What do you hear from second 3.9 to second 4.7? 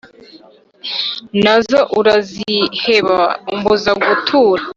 gutura